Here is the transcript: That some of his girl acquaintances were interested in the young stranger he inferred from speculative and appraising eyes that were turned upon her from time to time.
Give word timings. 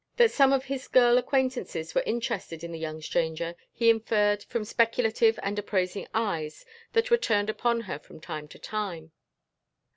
That 0.17 0.31
some 0.31 0.51
of 0.51 0.65
his 0.65 0.87
girl 0.87 1.19
acquaintances 1.19 1.93
were 1.93 2.01
interested 2.07 2.63
in 2.63 2.71
the 2.71 2.79
young 2.79 3.01
stranger 3.03 3.53
he 3.71 3.91
inferred 3.91 4.41
from 4.45 4.65
speculative 4.65 5.37
and 5.43 5.59
appraising 5.59 6.07
eyes 6.11 6.65
that 6.93 7.11
were 7.11 7.17
turned 7.17 7.51
upon 7.51 7.81
her 7.81 7.99
from 7.99 8.19
time 8.19 8.47
to 8.47 8.57
time. 8.57 9.11